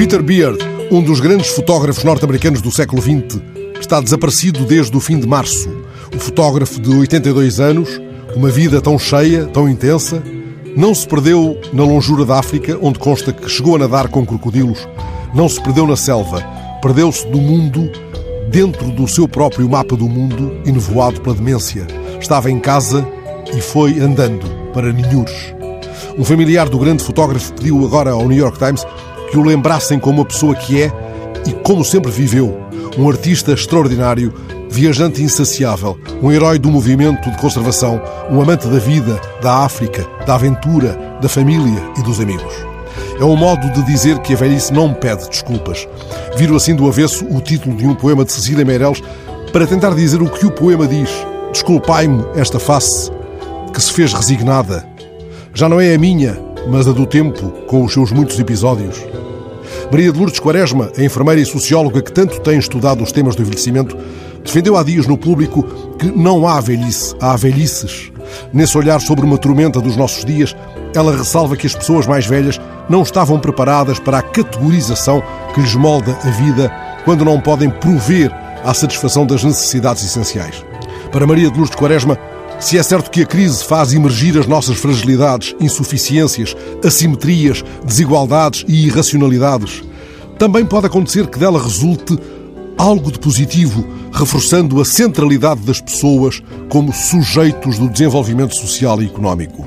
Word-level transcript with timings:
Peter 0.00 0.22
Beard, 0.22 0.58
um 0.90 1.02
dos 1.02 1.20
grandes 1.20 1.50
fotógrafos 1.50 2.04
norte-americanos 2.04 2.62
do 2.62 2.72
século 2.72 3.02
XX, 3.02 3.38
está 3.78 4.00
desaparecido 4.00 4.64
desde 4.64 4.96
o 4.96 4.98
fim 4.98 5.20
de 5.20 5.26
março. 5.26 5.68
O 6.16 6.18
fotógrafo 6.18 6.80
de 6.80 6.88
82 6.88 7.60
anos, 7.60 8.00
uma 8.34 8.48
vida 8.48 8.80
tão 8.80 8.98
cheia, 8.98 9.44
tão 9.44 9.68
intensa, 9.68 10.22
não 10.74 10.94
se 10.94 11.06
perdeu 11.06 11.60
na 11.74 11.84
longura 11.84 12.24
da 12.24 12.38
África, 12.38 12.78
onde 12.80 12.98
consta 12.98 13.30
que 13.30 13.46
chegou 13.46 13.76
a 13.76 13.80
nadar 13.80 14.08
com 14.08 14.24
crocodilos. 14.24 14.88
Não 15.34 15.50
se 15.50 15.62
perdeu 15.62 15.86
na 15.86 15.96
selva. 15.96 16.42
Perdeu-se 16.80 17.26
do 17.26 17.38
mundo 17.38 17.92
dentro 18.50 18.90
do 18.92 19.06
seu 19.06 19.28
próprio 19.28 19.68
mapa 19.68 19.96
do 19.96 20.08
mundo, 20.08 20.62
enevoado 20.64 21.20
pela 21.20 21.36
demência. 21.36 21.86
Estava 22.18 22.50
em 22.50 22.58
casa 22.58 23.06
e 23.54 23.60
foi 23.60 24.00
andando 24.00 24.48
para 24.72 24.94
Ninhures. 24.94 25.54
Um 26.18 26.24
familiar 26.24 26.70
do 26.70 26.78
grande 26.78 27.04
fotógrafo 27.04 27.52
pediu 27.52 27.84
agora 27.84 28.12
ao 28.12 28.26
New 28.26 28.38
York 28.38 28.58
Times 28.58 28.82
que 29.30 29.38
o 29.38 29.42
lembrassem 29.42 29.98
como 29.98 30.22
a 30.22 30.24
pessoa 30.24 30.54
que 30.54 30.82
é 30.82 30.92
e 31.46 31.52
como 31.52 31.84
sempre 31.84 32.10
viveu. 32.10 32.58
Um 32.98 33.08
artista 33.08 33.52
extraordinário, 33.52 34.32
viajante 34.68 35.22
insaciável, 35.22 35.98
um 36.22 36.30
herói 36.30 36.58
do 36.58 36.70
movimento 36.70 37.30
de 37.30 37.38
conservação, 37.38 38.00
um 38.30 38.40
amante 38.40 38.66
da 38.66 38.78
vida, 38.78 39.20
da 39.40 39.64
África, 39.64 40.06
da 40.26 40.34
aventura, 40.34 41.18
da 41.20 41.28
família 41.28 41.82
e 41.96 42.02
dos 42.02 42.20
amigos. 42.20 42.52
É 43.18 43.24
um 43.24 43.36
modo 43.36 43.70
de 43.72 43.82
dizer 43.84 44.18
que 44.20 44.32
a 44.32 44.36
velhice 44.36 44.72
não 44.72 44.94
pede 44.94 45.28
desculpas. 45.28 45.86
Viro 46.36 46.56
assim 46.56 46.74
do 46.74 46.88
avesso 46.88 47.24
o 47.26 47.40
título 47.40 47.76
de 47.76 47.86
um 47.86 47.94
poema 47.94 48.24
de 48.24 48.32
Cecília 48.32 48.64
Meirelles 48.64 49.02
para 49.52 49.66
tentar 49.66 49.94
dizer 49.94 50.22
o 50.22 50.28
que 50.28 50.46
o 50.46 50.50
poema 50.50 50.86
diz. 50.86 51.10
Desculpai-me 51.52 52.24
esta 52.34 52.58
face 52.58 53.10
que 53.72 53.80
se 53.80 53.92
fez 53.92 54.12
resignada. 54.12 54.86
Já 55.52 55.68
não 55.68 55.80
é 55.80 55.94
a 55.94 55.98
minha, 55.98 56.40
mas 56.68 56.88
a 56.88 56.92
do 56.92 57.06
tempo, 57.06 57.50
com 57.66 57.84
os 57.84 57.92
seus 57.92 58.10
muitos 58.10 58.38
episódios. 58.38 59.04
Maria 59.90 60.12
de 60.12 60.18
Lourdes 60.18 60.40
Quaresma, 60.40 60.90
a 60.96 61.02
enfermeira 61.02 61.40
e 61.40 61.46
socióloga 61.46 62.02
que 62.02 62.12
tanto 62.12 62.40
tem 62.40 62.58
estudado 62.58 63.02
os 63.02 63.12
temas 63.12 63.34
do 63.34 63.42
envelhecimento, 63.42 63.96
defendeu 64.44 64.76
há 64.76 64.82
dias 64.82 65.06
no 65.06 65.18
público 65.18 65.62
que 65.98 66.06
não 66.06 66.46
há 66.46 66.60
velhice, 66.60 67.14
há 67.20 67.36
velhices. 67.36 68.10
Nesse 68.52 68.78
olhar 68.78 69.00
sobre 69.00 69.24
uma 69.24 69.38
tormenta 69.38 69.80
dos 69.80 69.96
nossos 69.96 70.24
dias, 70.24 70.54
ela 70.94 71.16
ressalva 71.16 71.56
que 71.56 71.66
as 71.66 71.74
pessoas 71.74 72.06
mais 72.06 72.26
velhas 72.26 72.60
não 72.88 73.02
estavam 73.02 73.38
preparadas 73.38 73.98
para 73.98 74.18
a 74.18 74.22
categorização 74.22 75.22
que 75.54 75.60
lhes 75.60 75.74
molda 75.74 76.16
a 76.24 76.30
vida 76.30 76.72
quando 77.04 77.24
não 77.24 77.40
podem 77.40 77.70
prover 77.70 78.30
à 78.64 78.74
satisfação 78.74 79.26
das 79.26 79.42
necessidades 79.42 80.04
essenciais. 80.04 80.64
Para 81.10 81.26
Maria 81.26 81.50
de 81.50 81.56
Lourdes 81.56 81.76
Quaresma, 81.76 82.18
se 82.60 82.76
é 82.76 82.82
certo 82.82 83.10
que 83.10 83.22
a 83.22 83.26
crise 83.26 83.64
faz 83.64 83.94
emergir 83.94 84.38
as 84.38 84.46
nossas 84.46 84.76
fragilidades, 84.76 85.56
insuficiências, 85.58 86.54
assimetrias, 86.84 87.64
desigualdades 87.84 88.64
e 88.68 88.86
irracionalidades, 88.86 89.82
também 90.38 90.64
pode 90.64 90.86
acontecer 90.86 91.26
que 91.26 91.38
dela 91.38 91.62
resulte 91.62 92.18
algo 92.76 93.10
de 93.10 93.18
positivo, 93.18 93.84
reforçando 94.12 94.80
a 94.80 94.84
centralidade 94.84 95.62
das 95.62 95.80
pessoas 95.80 96.42
como 96.68 96.92
sujeitos 96.92 97.78
do 97.78 97.88
desenvolvimento 97.88 98.54
social 98.54 99.02
e 99.02 99.06
económico. 99.06 99.64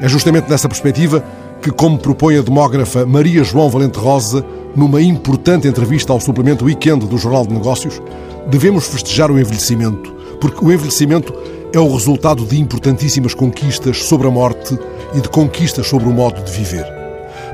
É 0.00 0.08
justamente 0.08 0.48
nessa 0.48 0.68
perspectiva 0.68 1.24
que, 1.60 1.70
como 1.70 1.98
propõe 1.98 2.38
a 2.38 2.42
demógrafa 2.42 3.04
Maria 3.04 3.44
João 3.44 3.68
Valente 3.68 3.98
Rosa, 3.98 4.44
numa 4.74 5.00
importante 5.00 5.68
entrevista 5.68 6.12
ao 6.12 6.20
suplemento 6.20 6.64
Weekend 6.64 7.06
do 7.06 7.18
Jornal 7.18 7.46
de 7.46 7.54
Negócios, 7.54 8.00
devemos 8.48 8.86
festejar 8.86 9.30
o 9.30 9.38
envelhecimento, 9.38 10.14
porque 10.40 10.64
o 10.64 10.72
envelhecimento 10.72 11.32
é 11.76 11.80
o 11.80 11.92
resultado 11.92 12.46
de 12.46 12.58
importantíssimas 12.58 13.34
conquistas 13.34 14.04
sobre 14.04 14.26
a 14.26 14.30
morte 14.30 14.78
e 15.14 15.20
de 15.20 15.28
conquistas 15.28 15.86
sobre 15.86 16.08
o 16.08 16.12
modo 16.12 16.42
de 16.42 16.50
viver. 16.50 16.84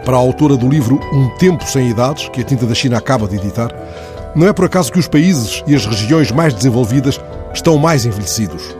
Para 0.04 0.16
a 0.16 0.20
autora 0.20 0.56
do 0.56 0.68
livro 0.68 1.00
Um 1.12 1.28
Tempo 1.38 1.64
Sem 1.66 1.90
Idades, 1.90 2.28
que 2.28 2.40
a 2.40 2.44
Tinta 2.44 2.64
da 2.64 2.74
China 2.74 2.98
acaba 2.98 3.26
de 3.26 3.36
editar, 3.36 3.74
não 4.36 4.46
é 4.46 4.52
por 4.52 4.64
acaso 4.64 4.92
que 4.92 4.98
os 4.98 5.08
países 5.08 5.64
e 5.66 5.74
as 5.74 5.86
regiões 5.86 6.30
mais 6.30 6.54
desenvolvidas 6.54 7.20
estão 7.52 7.78
mais 7.78 8.06
envelhecidos. 8.06 8.76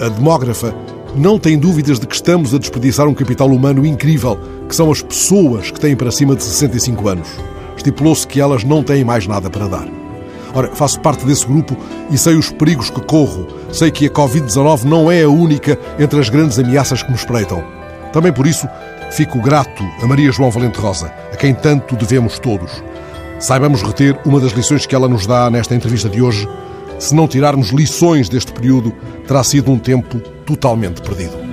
A 0.00 0.08
demógrafa 0.08 0.74
não 1.14 1.38
tem 1.38 1.58
dúvidas 1.58 2.00
de 2.00 2.06
que 2.06 2.14
estamos 2.14 2.52
a 2.52 2.58
desperdiçar 2.58 3.06
um 3.06 3.14
capital 3.14 3.48
humano 3.48 3.86
incrível, 3.86 4.38
que 4.68 4.74
são 4.74 4.90
as 4.90 5.00
pessoas 5.00 5.70
que 5.70 5.78
têm 5.78 5.94
para 5.94 6.10
cima 6.10 6.34
de 6.34 6.42
65 6.42 7.08
anos. 7.08 7.28
Estipulou-se 7.76 8.26
que 8.26 8.40
elas 8.40 8.64
não 8.64 8.82
têm 8.82 9.04
mais 9.04 9.26
nada 9.28 9.48
para 9.48 9.68
dar. 9.68 10.01
Ora, 10.54 10.74
faço 10.74 11.00
parte 11.00 11.24
desse 11.24 11.46
grupo 11.46 11.76
e 12.10 12.18
sei 12.18 12.34
os 12.34 12.50
perigos 12.50 12.90
que 12.90 13.00
corro. 13.00 13.46
Sei 13.72 13.90
que 13.90 14.06
a 14.06 14.10
Covid-19 14.10 14.84
não 14.84 15.10
é 15.10 15.22
a 15.22 15.28
única 15.28 15.78
entre 15.98 16.20
as 16.20 16.28
grandes 16.28 16.58
ameaças 16.58 17.02
que 17.02 17.10
nos 17.10 17.20
espreitam. 17.20 17.64
Também 18.12 18.32
por 18.32 18.46
isso, 18.46 18.68
fico 19.10 19.40
grato 19.40 19.82
a 20.02 20.06
Maria 20.06 20.30
João 20.30 20.50
Valente 20.50 20.78
Rosa, 20.78 21.12
a 21.32 21.36
quem 21.36 21.54
tanto 21.54 21.96
devemos 21.96 22.38
todos. 22.38 22.82
Saibamos 23.38 23.82
reter 23.82 24.18
uma 24.24 24.38
das 24.38 24.52
lições 24.52 24.86
que 24.86 24.94
ela 24.94 25.08
nos 25.08 25.26
dá 25.26 25.50
nesta 25.50 25.74
entrevista 25.74 26.08
de 26.08 26.20
hoje. 26.20 26.48
Se 26.98 27.14
não 27.14 27.26
tirarmos 27.26 27.70
lições 27.70 28.28
deste 28.28 28.52
período, 28.52 28.92
terá 29.26 29.42
sido 29.42 29.72
um 29.72 29.78
tempo 29.78 30.20
totalmente 30.46 31.00
perdido. 31.00 31.51